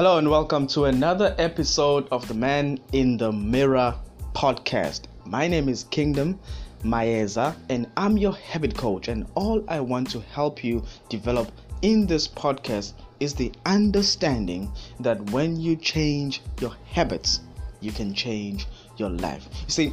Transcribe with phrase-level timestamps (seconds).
[0.00, 3.94] Hello and welcome to another episode of the Man in the Mirror
[4.32, 5.02] podcast.
[5.26, 6.40] My name is Kingdom
[6.82, 11.52] Maeza and I'm your habit coach and all I want to help you develop
[11.82, 17.40] in this podcast is the understanding that when you change your habits,
[17.80, 19.46] you can change your life.
[19.66, 19.92] You see,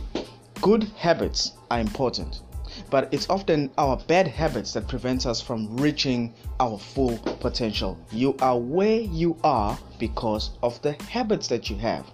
[0.62, 2.44] good habits are important
[2.90, 7.98] but it's often our bad habits that prevents us from reaching our full potential.
[8.12, 12.06] You are where you are because of the habits that you have.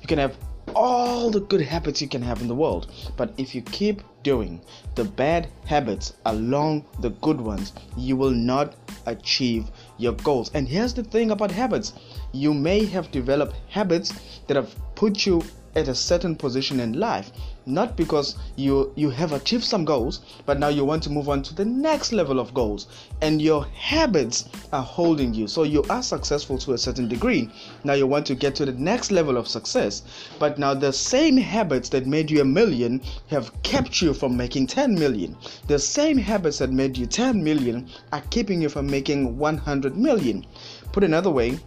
[0.00, 0.36] You can have
[0.74, 4.60] all the good habits you can have in the world, but if you keep doing
[4.94, 8.74] the bad habits along the good ones, you will not
[9.06, 10.50] achieve your goals.
[10.54, 11.92] And here's the thing about habits
[12.32, 14.12] you may have developed habits
[14.46, 15.42] that have put you
[15.74, 17.32] at a certain position in life
[17.66, 21.42] not because you you have achieved some goals but now you want to move on
[21.42, 22.86] to the next level of goals.
[23.20, 25.46] And your habits are holding you.
[25.46, 27.50] So you are successful to a certain degree.
[27.84, 30.02] Now you want to get to the next level of success.
[30.38, 34.66] But now the same habits that made you a million have kept you from making
[34.66, 35.36] 10 million.
[35.66, 40.46] The same habits that made you 10 million are keeping you from making 100 million.
[40.92, 41.58] Put another way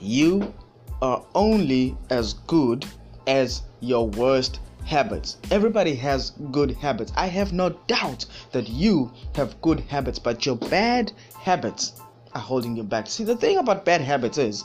[0.00, 0.52] you
[1.00, 2.84] are only as good
[3.26, 5.36] as your worst habits.
[5.50, 7.12] Everybody has good habits.
[7.16, 12.00] I have no doubt that you have good habits, but your bad habits
[12.34, 13.06] are holding you back.
[13.08, 14.64] See, the thing about bad habits is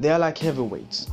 [0.00, 1.08] they are like heavy weights,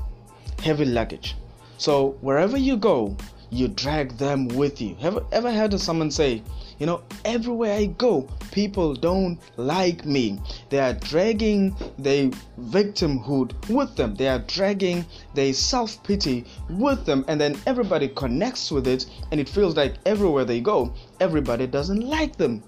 [0.64, 1.36] heavy luggage.
[1.78, 3.16] So wherever you go,
[3.56, 4.95] you drag them with you.
[4.95, 6.44] Have ever heard someone say,
[6.78, 10.39] you know, everywhere I go, people don't like me.
[10.70, 14.16] They are dragging their victimhood with them.
[14.16, 19.39] They are dragging their self pity with them, and then everybody connects with it, and
[19.39, 22.62] it feels like everywhere they go, everybody doesn't like them.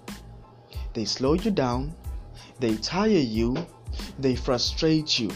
[0.93, 1.93] They slow you down,
[2.59, 3.57] they tire you,
[4.19, 5.31] they frustrate you.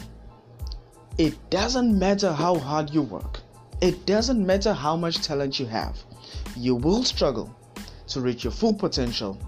[1.17, 3.41] It doesn't matter how hard you work.
[3.81, 5.97] It doesn't matter how much talent you have.
[6.55, 7.49] You will struggle
[8.09, 9.39] to reach your full potential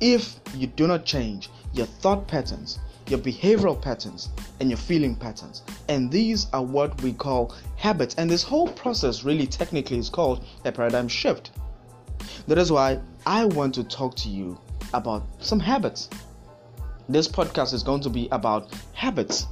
[0.00, 4.28] if you do not change your thought patterns, your behavioral patterns,
[4.60, 5.62] and your feeling patterns.
[5.88, 8.14] And these are what we call habits.
[8.14, 11.50] And this whole process really technically is called a paradigm shift.
[12.46, 14.56] That is why I want to talk to you
[14.94, 16.08] about some habits.
[17.08, 19.48] This podcast is going to be about habits.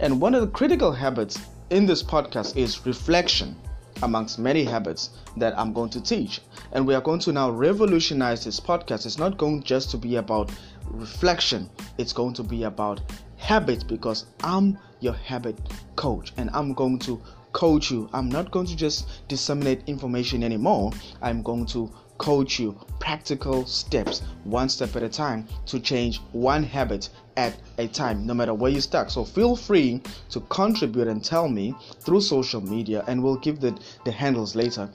[0.00, 1.38] And one of the critical habits
[1.68, 3.54] in this podcast is reflection
[4.02, 6.40] amongst many habits that I'm going to teach.
[6.72, 9.06] And we are going to now revolutionize this podcast.
[9.06, 10.50] It's not going just to be about
[10.86, 13.00] reflection, it's going to be about
[13.36, 15.58] habits because I'm your habit
[15.96, 17.20] coach and I'm going to
[17.52, 18.08] coach you.
[18.12, 20.92] I'm not going to just disseminate information anymore.
[21.20, 26.62] I'm going to coach you practical steps, one step at a time, to change one
[26.62, 29.10] habit at a time, no matter where you start.
[29.10, 30.00] So feel free
[30.30, 34.88] to contribute and tell me through social media, and we'll give the, the handles later.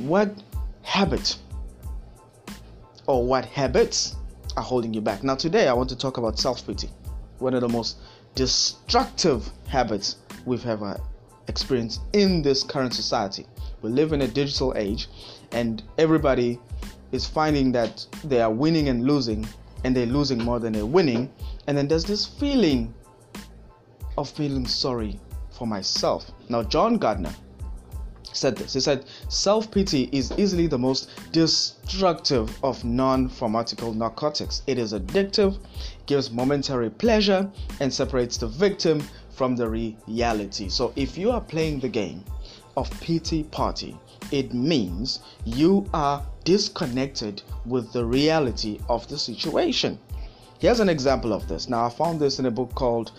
[0.00, 0.34] What
[0.82, 1.36] habit
[3.06, 4.16] or what habits
[4.56, 5.22] are holding you back?
[5.22, 6.88] Now, today I want to talk about self pity,
[7.38, 7.98] one of the most
[8.34, 10.16] destructive habits
[10.46, 10.98] we've ever
[11.48, 13.46] experienced in this current society.
[13.82, 15.08] We live in a digital age,
[15.50, 16.58] and everybody
[17.10, 19.46] is finding that they are winning and losing,
[19.84, 21.30] and they're losing more than they're winning.
[21.66, 22.94] And then there's this feeling
[24.18, 25.18] of feeling sorry
[25.50, 26.30] for myself.
[26.48, 27.34] Now, John Gardner
[28.32, 28.72] said this.
[28.72, 34.62] He said, Self pity is easily the most destructive of non pharmaceutical narcotics.
[34.66, 35.58] It is addictive,
[36.06, 37.50] gives momentary pleasure,
[37.80, 40.68] and separates the victim from the reality.
[40.68, 42.24] So, if you are playing the game
[42.76, 43.96] of pity party,
[44.30, 49.98] it means you are disconnected with the reality of the situation.
[50.62, 51.68] Here's an example of this.
[51.68, 53.10] Now, I found this in a book called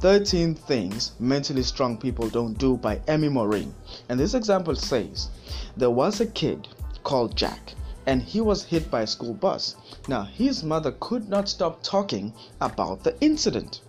[0.00, 3.74] 13 Things Mentally Strong People Don't Do by Amy Morin.
[4.08, 5.28] And this example says
[5.76, 6.66] there was a kid
[7.04, 7.74] called Jack
[8.06, 9.76] and he was hit by a school bus.
[10.08, 12.32] Now, his mother could not stop talking
[12.62, 13.82] about the incident.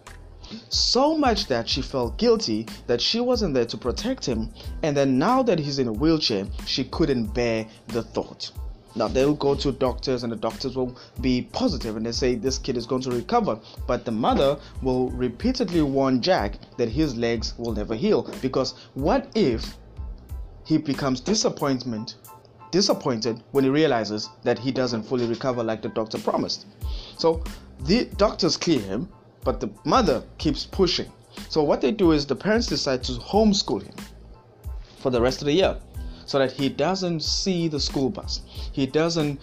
[0.67, 4.51] So much that she felt guilty that she wasn't there to protect him,
[4.83, 8.51] and then now that he's in a wheelchair, she couldn't bear the thought.
[8.99, 12.57] Now they'll go to doctors and the doctors will be positive and they say this
[12.57, 13.57] kid is going to recover.
[13.87, 18.29] But the mother will repeatedly warn Jack that his legs will never heal.
[18.41, 19.77] Because what if
[20.65, 22.17] he becomes disappointment
[22.71, 26.65] disappointed when he realizes that he doesn't fully recover like the doctor promised?
[27.17, 27.41] So
[27.85, 29.07] the doctors clear him,
[29.45, 31.09] but the mother keeps pushing.
[31.47, 33.95] So what they do is the parents decide to homeschool him
[34.97, 35.77] for the rest of the year
[36.29, 38.41] so that he doesn't see the school bus.
[38.71, 39.41] He doesn't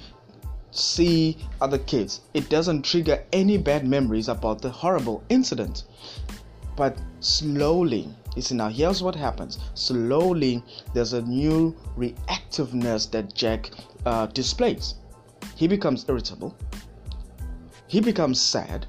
[0.70, 2.20] see other kids.
[2.32, 5.82] It doesn't trigger any bad memories about the horrible incident.
[6.76, 9.58] But slowly, you see, now here's what happens.
[9.74, 10.62] Slowly,
[10.94, 13.72] there's a new reactiveness that Jack
[14.04, 14.94] uh, displays.
[15.56, 16.56] He becomes irritable.
[17.88, 18.86] He becomes sad.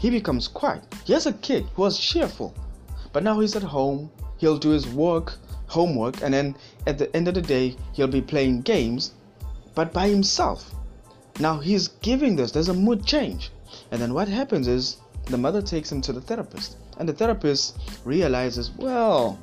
[0.00, 0.82] He becomes quiet.
[1.04, 2.56] He Here's a kid who was cheerful,
[3.12, 4.10] but now he's at home.
[4.38, 5.38] He'll do his work,
[5.74, 6.56] homework, and then
[6.86, 9.12] at the end of the day, he'll be playing games,
[9.74, 10.72] but by himself.
[11.40, 13.50] Now he's giving this, there's a mood change.
[13.90, 17.78] And then what happens is the mother takes him to the therapist, and the therapist
[18.04, 19.38] realizes, well,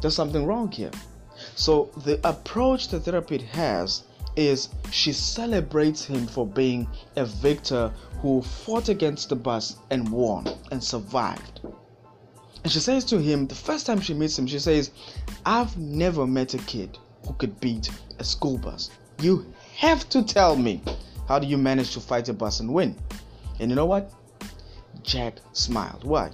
[0.00, 0.90] there's something wrong here.
[1.54, 4.04] So the approach the therapist has
[4.36, 7.92] is she celebrates him for being a victor
[8.22, 11.60] who fought against the bus and won and survived.
[12.64, 14.90] And she says to him, the first time she meets him, she says,
[15.46, 18.90] I've never met a kid who could beat a school bus.
[19.20, 20.82] You have to tell me,
[21.28, 22.96] how do you manage to fight a bus and win?
[23.60, 24.12] And you know what?
[25.02, 26.04] Jack smiled.
[26.04, 26.30] Why?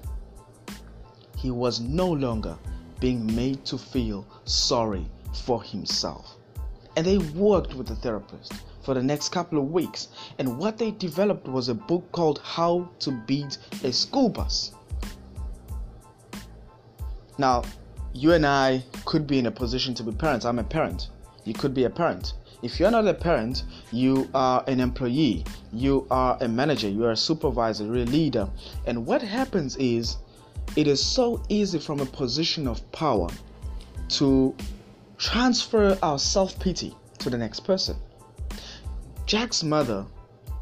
[1.37, 2.56] He was no longer
[3.00, 5.06] being made to feel sorry
[5.44, 6.37] for himself.
[6.97, 10.09] And they worked with the therapist for the next couple of weeks.
[10.38, 14.73] And what they developed was a book called How to Beat a School Bus.
[17.38, 17.62] Now,
[18.12, 20.44] you and I could be in a position to be parents.
[20.44, 21.08] I'm a parent.
[21.44, 22.34] You could be a parent.
[22.62, 27.10] If you're not a parent, you are an employee, you are a manager, you are
[27.10, 28.48] a supervisor, you're a leader.
[28.86, 30.16] And what happens is
[30.76, 33.28] it is so easy from a position of power
[34.08, 34.54] to
[35.19, 37.96] transfer our self pity to the next person.
[39.26, 40.06] Jack's mother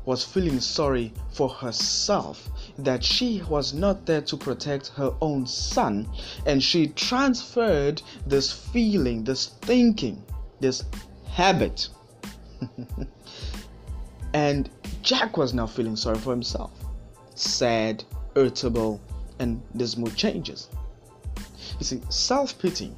[0.05, 2.49] was feeling sorry for herself
[2.85, 6.09] that she was not there to protect her own son,
[6.47, 10.23] and she transferred this feeling, this thinking,
[10.61, 10.85] this
[11.29, 11.89] habit.
[14.35, 14.71] and
[15.03, 16.73] Jack was now feeling sorry for himself,
[17.35, 19.01] sad, irritable,
[19.39, 19.61] and
[19.97, 20.69] mood changes.
[21.79, 22.93] You see, self pity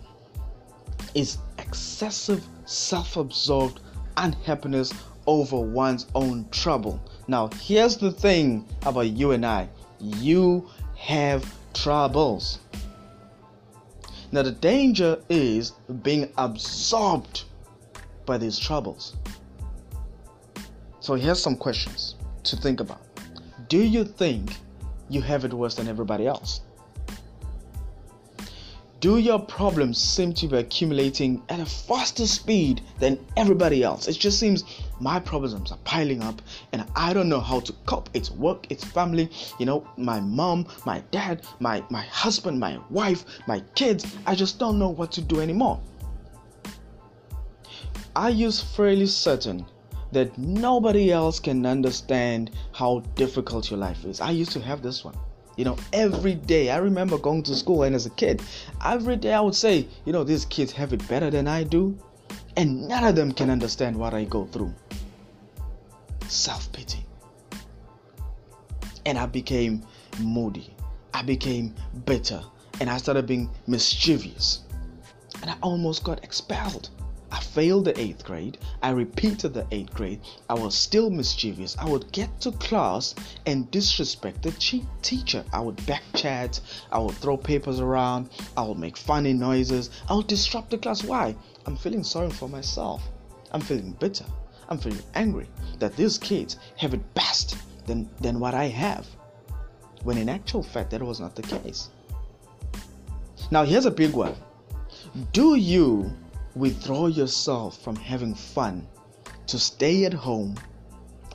[1.14, 3.80] is excessive self absorbed
[4.16, 4.92] unhappiness
[5.26, 7.00] over one's own trouble.
[7.26, 9.68] Now, here's the thing about you and I
[10.00, 12.58] you have troubles.
[14.32, 15.70] Now, the danger is
[16.02, 17.44] being absorbed
[18.26, 19.14] by these troubles.
[21.00, 23.00] So, here's some questions to think about.
[23.68, 24.52] Do you think
[25.08, 26.60] you have it worse than everybody else?
[29.00, 34.08] Do your problems seem to be accumulating at a faster speed than everybody else?
[34.08, 34.64] It just seems
[35.04, 36.40] my problems are piling up
[36.72, 38.08] and I don't know how to cope.
[38.14, 39.28] It's work, it's family,
[39.58, 44.06] you know, my mom, my dad, my, my husband, my wife, my kids.
[44.24, 45.78] I just don't know what to do anymore.
[48.16, 49.66] Are you fairly certain
[50.12, 54.22] that nobody else can understand how difficult your life is?
[54.22, 55.16] I used to have this one
[55.56, 58.42] you know every day i remember going to school and as a kid
[58.84, 61.96] every day i would say you know these kids have it better than i do
[62.56, 64.74] and none of them can understand what i go through
[66.28, 67.04] self-pity
[69.06, 69.82] and i became
[70.20, 70.74] moody
[71.12, 71.74] i became
[72.06, 72.42] bitter
[72.80, 74.62] and i started being mischievous
[75.42, 76.90] and i almost got expelled
[77.34, 78.58] I failed the eighth grade.
[78.80, 80.20] I repeated the eighth grade.
[80.48, 81.76] I was still mischievous.
[81.76, 83.12] I would get to class
[83.44, 84.52] and disrespect the
[85.02, 85.44] teacher.
[85.52, 86.60] I would backchat.
[86.92, 88.30] I would throw papers around.
[88.56, 89.90] I would make funny noises.
[90.08, 91.02] I would disrupt the class.
[91.02, 91.34] Why?
[91.66, 93.02] I'm feeling sorry for myself.
[93.50, 94.26] I'm feeling bitter.
[94.68, 97.56] I'm feeling angry that these kids have it best
[97.86, 99.06] than, than what I have.
[100.02, 101.90] When in actual fact, that was not the case.
[103.50, 104.34] Now, here's a big one.
[105.32, 106.12] Do you
[106.54, 108.86] withdraw yourself from having fun
[109.46, 110.56] to stay at home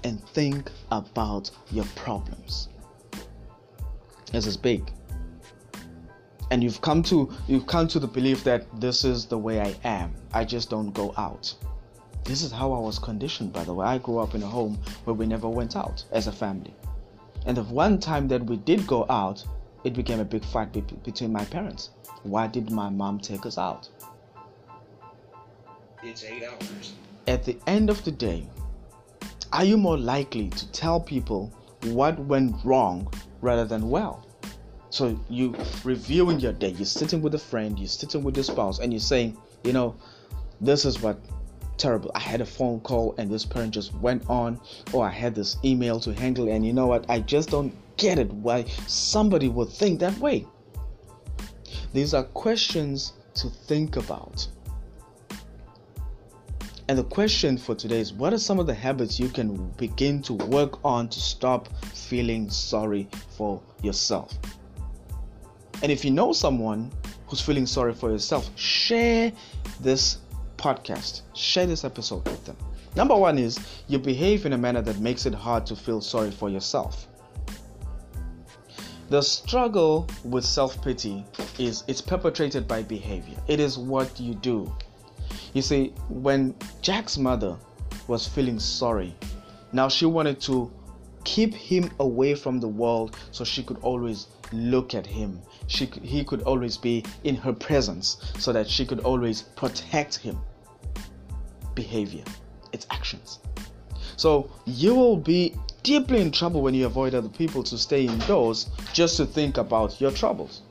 [0.04, 2.70] and think about your problems.
[4.32, 4.92] This is big.
[6.52, 9.76] And you've come to you've come to the belief that this is the way I
[9.84, 10.16] am.
[10.34, 11.54] I just don't go out.
[12.24, 13.86] This is how I was conditioned by the way.
[13.86, 16.74] I grew up in a home where we never went out as a family.
[17.46, 19.44] And the one time that we did go out,
[19.84, 21.92] it became a big fight be- between my parents.
[22.24, 23.90] Why did my mom take us out?
[26.04, 26.94] It's eight hours.
[27.28, 28.48] At the end of the day,
[29.52, 31.52] are you more likely to tell people
[31.86, 33.12] what went wrong
[33.42, 34.26] rather than well?
[34.92, 38.80] So you reviewing your day, you're sitting with a friend, you're sitting with your spouse,
[38.80, 39.96] and you're saying, you know,
[40.62, 41.20] this is what
[41.80, 42.12] terrible.
[42.14, 44.60] I had a phone call and this parent just went on,
[44.94, 47.06] or I had this email to handle, and you know what?
[47.10, 50.46] I just don't get it why somebody would think that way.
[51.94, 54.48] These are questions to think about.
[56.88, 60.24] And the question for today is what are some of the habits you can begin
[60.24, 63.08] to work on to stop feeling sorry
[63.38, 64.34] for yourself?
[65.84, 66.92] And if you know someone
[67.28, 69.32] who's feeling sorry for yourself, share
[69.80, 70.18] this
[70.60, 72.58] podcast, share this episode with them.
[72.96, 76.32] Number one is you behave in a manner that makes it hard to feel sorry
[76.32, 77.08] for yourself.
[79.10, 81.26] The struggle with self pity
[81.58, 83.38] is it's perpetrated by behavior.
[83.48, 84.72] It is what you do.
[85.54, 87.58] You see, when Jack's mother
[88.08, 89.16] was feeling sorry,
[89.72, 90.72] now she wanted to
[91.24, 95.42] keep him away from the world so she could always look at him.
[95.68, 100.38] She he could always be in her presence so that she could always protect him.
[101.84, 102.26] Behavior,
[102.74, 103.40] it's actions.
[104.18, 108.70] So you will be deeply in trouble when you avoid other people to stay indoors
[108.92, 110.62] just to think about your troubles.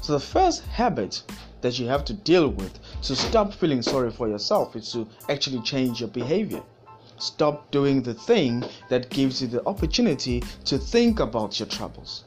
[0.00, 1.22] So, the first habit
[1.60, 5.60] that you have to deal with to stop feeling sorry for yourself is to actually
[5.62, 6.62] change your behavior.
[7.18, 12.24] Stop doing the thing that gives you the opportunity to think about your troubles.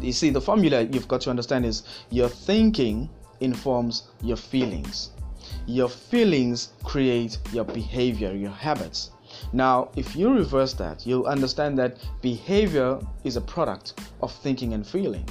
[0.00, 3.08] You see, the formula you've got to understand is your thinking
[3.40, 5.10] informs your feelings.
[5.68, 9.10] Your feelings create your behavior, your habits.
[9.52, 14.86] Now, if you reverse that, you'll understand that behavior is a product of thinking and
[14.86, 15.28] feeling.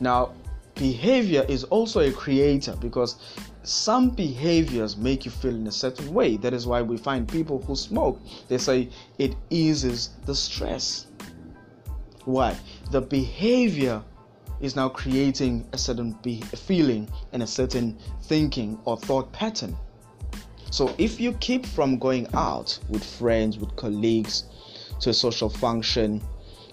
[0.00, 0.32] Now,
[0.74, 6.36] behavior is also a creator because some behaviors make you feel in a certain way.
[6.36, 8.88] That is why we find people who smoke, they say
[9.18, 11.06] it eases the stress.
[12.24, 12.56] Why?
[12.90, 14.02] The behavior
[14.60, 19.76] is now creating a certain be- feeling and a certain thinking or thought pattern.
[20.70, 24.44] So if you keep from going out with friends, with colleagues
[25.00, 26.22] to a social function,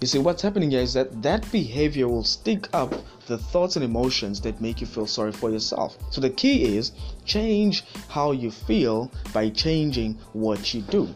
[0.01, 2.93] you see what's happening here is that that behavior will stick up
[3.27, 5.97] the thoughts and emotions that make you feel sorry for yourself.
[6.11, 6.91] So the key is
[7.23, 11.07] change how you feel by changing what you do.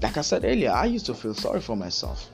[0.00, 2.30] Like I said earlier, I used to feel sorry for myself.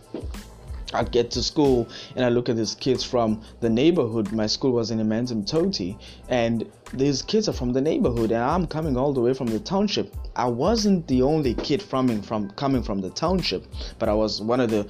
[0.92, 4.32] I get to school and I look at these kids from the neighborhood.
[4.32, 8.97] My school was in Amanzimtoti, and these kids are from the neighborhood, and I'm coming
[8.97, 10.14] all the way from the township.
[10.37, 13.66] I wasn't the only kid from, from coming from the township,
[13.99, 14.88] but I was one of the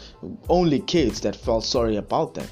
[0.49, 2.51] only kids that felt sorry about that.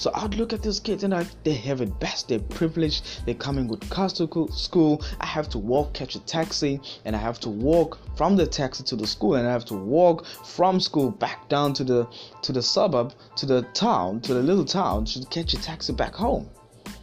[0.00, 2.28] So I'd look at these kids and I, they have it best.
[2.28, 3.26] They're privileged.
[3.26, 5.04] They're coming with cars to school.
[5.20, 8.82] I have to walk, catch a taxi, and I have to walk from the taxi
[8.84, 12.08] to the school, and I have to walk from school back down to the
[12.40, 16.14] to the suburb, to the town, to the little town to catch a taxi back
[16.14, 16.48] home.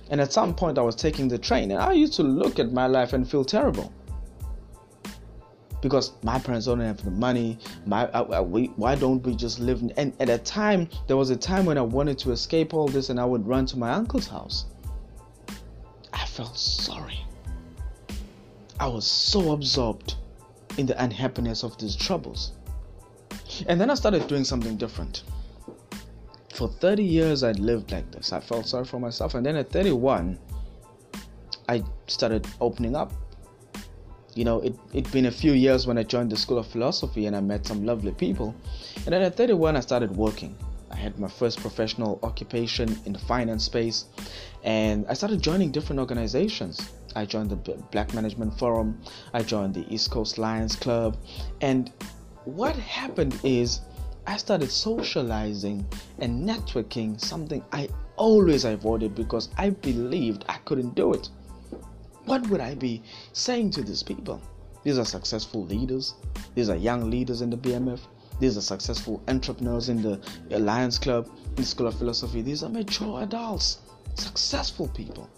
[0.10, 2.72] And at some point, I was taking the train, and I used to look at
[2.72, 3.94] my life and feel terrible
[5.82, 7.58] because my parents don't have the money.
[7.86, 9.82] My uh, uh, we, why don't we just live?
[9.82, 12.88] In, and at a time, there was a time when I wanted to escape all
[12.88, 14.66] this, and I would run to my uncle's house.
[16.14, 17.20] I felt sorry.
[18.80, 20.16] I was so absorbed
[20.78, 22.54] in the unhappiness of these troubles.
[23.68, 25.24] And then I started doing something different.
[26.54, 28.34] For 30 years, I'd lived like this.
[28.34, 29.36] I felt sorry for myself.
[29.36, 30.38] And then at 31,
[31.70, 33.12] I started opening up
[34.38, 37.26] you know, it, it'd been a few years when I joined the School of Philosophy
[37.26, 38.56] and I met some lovely people.
[38.98, 40.56] And then at 31, I started working.
[40.92, 44.06] I had my first professional occupation in the finance space
[44.64, 46.92] and I started joining different organizations.
[47.16, 49.02] I joined the Black Management Forum,
[49.34, 51.18] I joined the East Coast Lions Club,
[51.62, 51.92] and
[52.46, 53.82] what happened is
[54.28, 55.86] I started socializing
[56.20, 61.30] and networking, something I always avoided because I believed I couldn't do it
[62.28, 63.02] what would I be
[63.34, 64.42] saying to these people?
[64.84, 66.14] These are successful leaders.
[66.56, 68.00] These are young leaders in the BMF.
[68.40, 70.20] These are successful entrepreneurs in the
[70.50, 72.42] Lions Club, in the School of Philosophy.
[72.42, 73.80] These are mature adults,
[74.16, 75.30] successful people.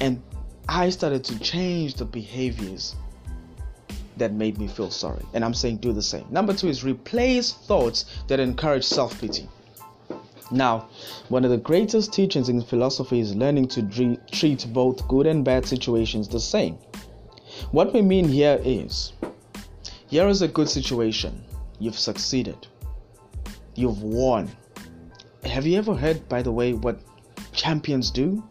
[0.00, 0.22] And
[0.68, 2.96] I started to change the behaviors
[4.16, 5.24] that made me feel sorry.
[5.32, 6.26] And I'm saying do the same.
[6.28, 9.48] Number two is replace thoughts that encourage self pity.
[10.50, 10.88] Now,
[11.28, 15.66] one of the greatest teachings in philosophy is learning to treat both good and bad
[15.66, 16.78] situations the same.
[17.72, 19.12] What we mean here is
[20.08, 21.44] here is a good situation.
[21.80, 22.66] You've succeeded.
[23.74, 24.50] You've won.
[25.44, 27.00] Have you ever heard, by the way, what
[27.52, 28.42] champions do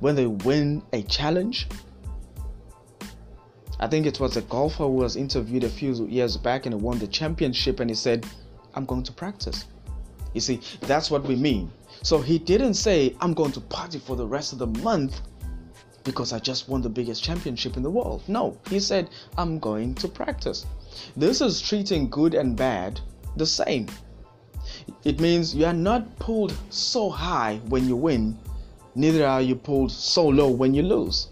[0.00, 1.68] when they win a challenge?
[3.78, 6.98] I think it was a golfer who was interviewed a few years back and won
[6.98, 8.26] the championship and he said,
[8.74, 9.66] I'm going to practice.
[10.38, 11.68] You see, that's what we mean.
[12.02, 15.20] So he didn't say, I'm going to party for the rest of the month
[16.04, 18.22] because I just won the biggest championship in the world.
[18.28, 20.64] No, he said, I'm going to practice.
[21.16, 23.00] This is treating good and bad
[23.34, 23.88] the same.
[25.02, 28.38] It means you are not pulled so high when you win,
[28.94, 31.30] neither are you pulled so low when you lose.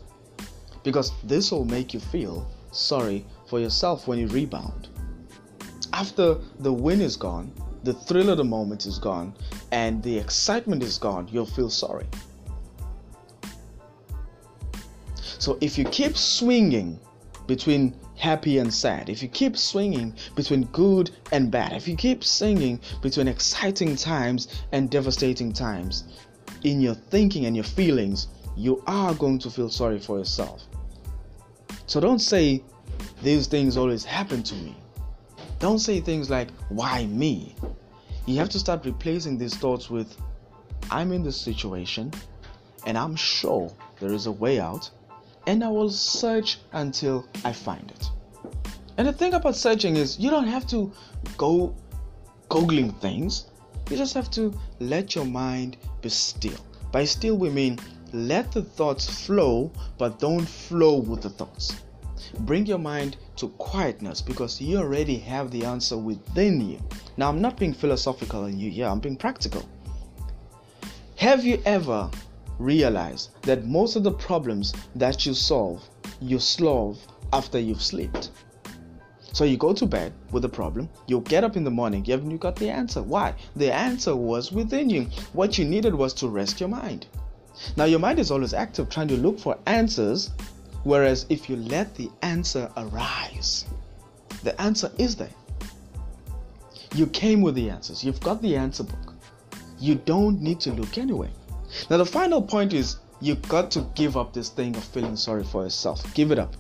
[0.83, 4.89] Because this will make you feel sorry for yourself when you rebound.
[5.93, 7.53] After the win is gone,
[7.87, 9.33] the thrill of the moment is gone.
[9.73, 12.07] and the excitement is gone, you'll feel sorry.
[15.39, 16.99] So if you keep swinging
[17.47, 22.25] between happy and sad, if you keep swinging between good and bad, if you keep
[22.25, 26.05] swinging between exciting times and devastating times
[26.65, 30.65] in your thinking and your feelings, you are going to feel sorry for yourself.
[31.87, 32.65] So don't say
[33.23, 34.77] these things always happen to me.
[35.59, 37.55] Don't say things like, why me?
[38.27, 40.17] You have to start replacing these thoughts with,
[40.91, 42.13] I'm in this situation
[42.87, 44.91] and I'm sure there is a way out
[45.47, 48.11] and I will search until I find it.
[48.99, 50.93] And the thing about searching is you don't have to
[51.37, 51.75] go
[52.51, 53.47] googling things.
[53.91, 56.59] You just have to let your mind be still.
[56.93, 57.79] By still we mean
[58.13, 61.77] let the thoughts flow, but don't flow with the thoughts.
[62.41, 66.81] Bring your mind to quietness because you already have the answer within you.
[67.17, 69.69] Now, I'm not being philosophical on you here, I'm being practical.
[71.17, 72.11] Have you ever
[72.59, 75.83] realized that most of the problems that you solve,
[76.21, 76.99] you solve
[77.33, 78.31] after you've slept?
[79.33, 82.13] So you go to bed with a problem, you get up in the morning, you
[82.13, 83.03] haven't got the answer.
[83.03, 83.35] Why?
[83.55, 85.09] The answer was within you.
[85.35, 87.07] What you needed was to rest your mind.
[87.77, 90.31] Now your mind is always active trying to look for answers
[90.87, 93.65] Whereas if you let the answer arise,
[94.45, 95.35] the answer is there.
[96.95, 99.15] You came with the answers, you've got the answer book.
[99.81, 101.31] You don't need to look anyway.
[101.91, 105.43] Now, the final point is you've got to give up this thing of feeling sorry
[105.43, 106.15] for yourself.
[106.15, 106.55] Give it up.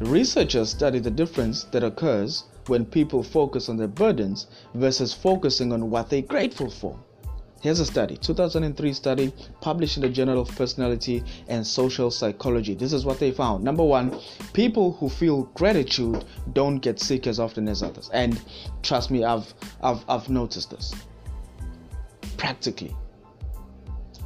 [0.00, 5.90] Researchers study the difference that occurs when people focus on their burdens versus focusing on
[5.90, 6.98] what they're grateful for.
[7.62, 12.74] Here's a study 2003 study published in the Journal of Personality and Social Psychology.
[12.74, 13.64] This is what they found.
[13.64, 14.20] Number one,
[14.52, 18.10] people who feel gratitude don't get sick as often as others.
[18.12, 18.40] And
[18.82, 19.52] trust me, I've,
[19.82, 20.94] I've, I've noticed this.
[22.36, 22.94] Practically,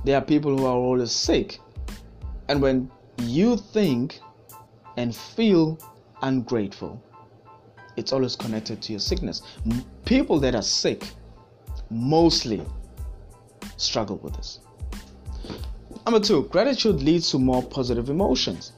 [0.05, 1.61] there are people who are always sick.
[2.49, 2.91] And when
[3.23, 4.19] you think
[4.97, 5.79] and feel
[6.23, 7.01] ungrateful,
[7.97, 9.43] it's always connected to your sickness.
[10.05, 11.05] People that are sick
[11.91, 12.67] mostly
[13.81, 14.61] struggle with this.
[16.07, 18.73] Number two, gratitude leads to more positive emotions.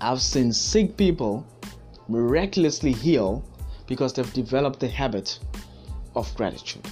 [0.00, 1.46] I've seen sick people
[2.08, 3.44] miraculously heal
[3.86, 5.38] because they've developed the habit
[6.14, 6.86] of gratitude.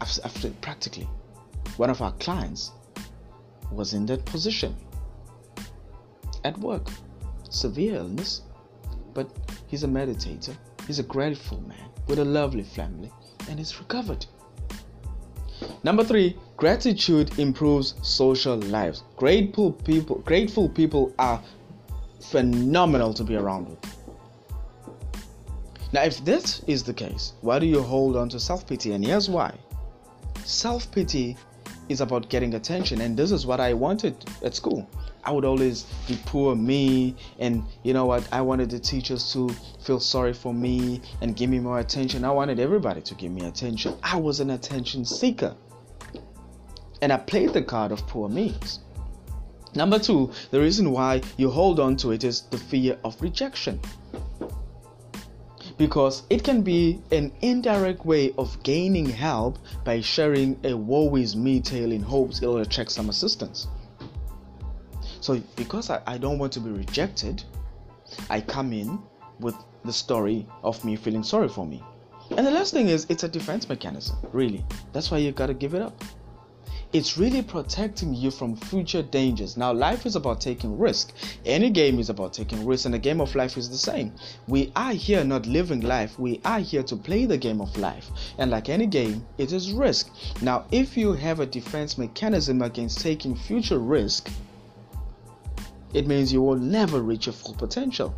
[0.00, 1.08] I've, I've practically,
[1.76, 2.72] one of our clients
[3.70, 4.74] was in that position
[6.44, 6.88] at work,
[7.50, 8.42] severe illness,
[9.14, 9.30] but
[9.66, 10.56] he's a meditator.
[10.86, 13.10] He's a grateful man with a lovely family,
[13.48, 14.24] and he's recovered.
[15.84, 19.04] Number three, gratitude improves social lives.
[19.16, 21.40] Grateful people, grateful people are
[22.20, 23.78] phenomenal to be around with.
[25.92, 28.92] Now, if this is the case, why do you hold on to self pity?
[28.92, 29.54] And here's why
[30.44, 31.36] self pity
[31.88, 34.86] is about getting attention, and this is what I wanted at school.
[35.24, 38.26] I would always be poor me, and you know what?
[38.32, 39.48] I wanted the teachers to
[39.80, 42.24] feel sorry for me and give me more attention.
[42.24, 43.94] I wanted everybody to give me attention.
[44.02, 45.54] I was an attention seeker,
[47.02, 48.54] and I played the card of poor me.
[49.74, 53.80] Number two, the reason why you hold on to it is the fear of rejection.
[55.76, 61.36] Because it can be an indirect way of gaining help by sharing a woe is
[61.36, 63.68] me tale in hopes it'll attract some assistance.
[65.20, 67.44] So, because I, I don't want to be rejected,
[68.30, 68.98] I come in
[69.38, 71.82] with the story of me feeling sorry for me.
[72.36, 74.64] And the last thing is, it's a defense mechanism, really.
[74.92, 76.02] That's why you gotta give it up.
[76.90, 79.58] It's really protecting you from future dangers.
[79.58, 81.12] Now, life is about taking risk.
[81.44, 84.14] Any game is about taking risk, and the game of life is the same.
[84.46, 88.08] We are here not living life, we are here to play the game of life.
[88.38, 90.10] And like any game, it is risk.
[90.40, 94.30] Now, if you have a defense mechanism against taking future risk,
[95.92, 98.14] it means you will never reach your full potential.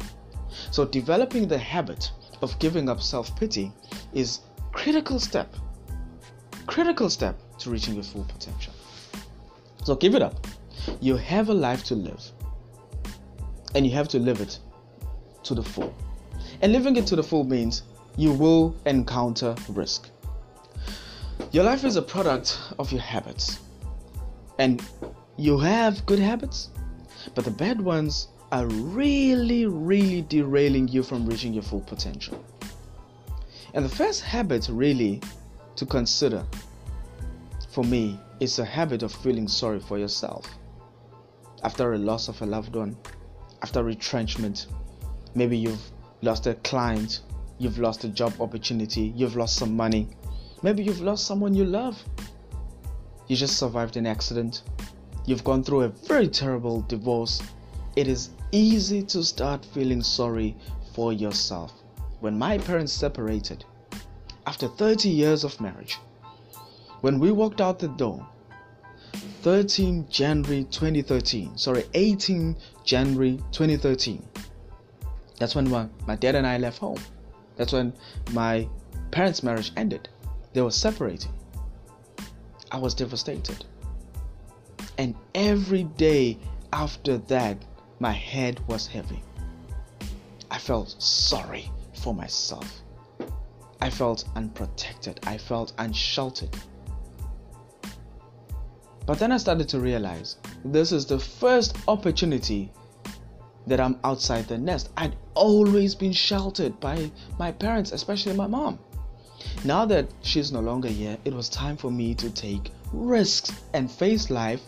[0.70, 3.72] So developing the habit of giving up self-pity
[4.14, 5.52] is critical step.
[6.66, 8.73] Critical step to reaching your full potential.
[9.85, 10.46] So give it up.
[11.01, 12.23] You have a life to live.
[13.75, 14.59] And you have to live it
[15.44, 15.94] to the full.
[16.62, 17.83] And living it to the full means
[18.16, 20.09] you will encounter risk.
[21.53, 23.59] Your life is a product of your habits.
[24.59, 24.83] And
[25.37, 26.68] you have good habits,
[27.35, 32.44] but the bad ones are really, really derailing you from reaching your full potential.
[33.75, 35.20] And the first habit, really,
[35.77, 36.44] to consider
[37.70, 40.46] for me it's a habit of feeling sorry for yourself.
[41.62, 42.96] After a loss of a loved one,
[43.62, 44.66] after retrenchment,
[45.35, 45.90] maybe you've
[46.22, 47.20] lost a client
[47.61, 50.09] you've lost a job opportunity, you've lost some money,
[50.62, 52.02] maybe you've lost someone you love,
[53.28, 54.62] you just survived an accident,
[55.26, 57.42] you've gone through a very terrible divorce,
[57.96, 60.56] it is easy to start feeling sorry
[60.94, 61.70] for yourself.
[62.20, 63.62] When my parents separated,
[64.46, 65.98] after 30 years of marriage,
[67.01, 68.27] when we walked out the door,
[69.43, 74.27] 13 January 2013, sorry, 18 January 2013,
[75.39, 76.99] that's when my, my dad and I left home.
[77.57, 77.95] That's when
[78.33, 78.69] my
[79.11, 80.09] parents' marriage ended.
[80.53, 81.33] They were separating.
[82.71, 83.65] I was devastated.
[84.99, 86.39] And every day
[86.73, 87.57] after that,
[87.99, 89.23] my head was heavy.
[90.51, 92.83] I felt sorry for myself.
[93.81, 95.21] I felt unprotected.
[95.27, 96.55] I felt unsheltered.
[99.11, 102.70] But then I started to realize this is the first opportunity
[103.66, 104.90] that I'm outside the nest.
[104.96, 108.79] I'd always been sheltered by my parents, especially my mom.
[109.64, 113.90] Now that she's no longer here, it was time for me to take risks and
[113.90, 114.62] face life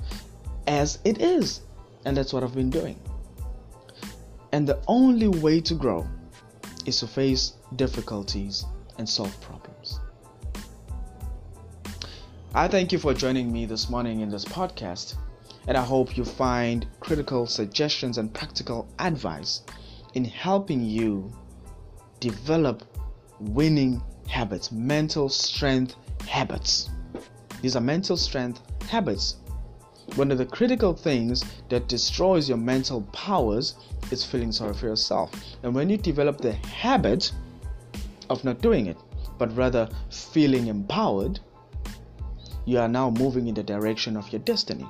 [0.66, 1.60] as it is.
[2.04, 2.98] And that's what I've been doing.
[4.50, 6.04] And the only way to grow
[6.84, 8.64] is to face difficulties
[8.98, 10.00] and solve problems.
[12.54, 15.16] I thank you for joining me this morning in this podcast,
[15.68, 19.62] and I hope you find critical suggestions and practical advice
[20.12, 21.32] in helping you
[22.20, 22.84] develop
[23.40, 25.96] winning habits, mental strength
[26.28, 26.90] habits.
[27.62, 29.36] These are mental strength habits.
[30.16, 33.76] One of the critical things that destroys your mental powers
[34.10, 35.30] is feeling sorry for yourself.
[35.62, 37.32] And when you develop the habit
[38.28, 38.98] of not doing it,
[39.38, 41.40] but rather feeling empowered,
[42.64, 44.88] you are now moving in the direction of your destiny.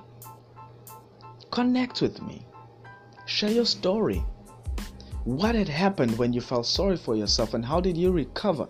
[1.50, 2.46] Connect with me.
[3.26, 4.24] Share your story.
[5.24, 8.66] What had happened when you felt sorry for yourself and how did you recover?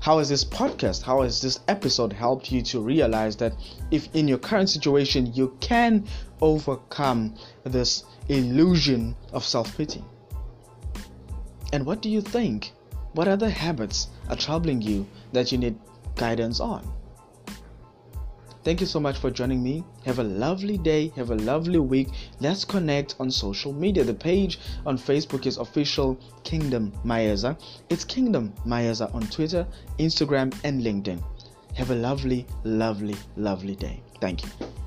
[0.00, 3.54] How has this podcast, how has this episode helped you to realize that
[3.90, 6.06] if in your current situation you can
[6.40, 7.34] overcome
[7.64, 10.04] this illusion of self pity?
[11.72, 12.72] And what do you think?
[13.14, 15.78] What other habits are troubling you that you need
[16.16, 16.86] guidance on?
[18.64, 19.84] Thank you so much for joining me.
[20.06, 21.12] Have a lovely day.
[21.16, 22.08] Have a lovely week.
[22.40, 24.04] Let's connect on social media.
[24.04, 27.58] The page on Facebook is official Kingdom Maeza.
[27.90, 29.66] It's Kingdom Maeza on Twitter,
[29.98, 31.22] Instagram, and LinkedIn.
[31.74, 34.00] Have a lovely, lovely, lovely day.
[34.18, 34.83] Thank you.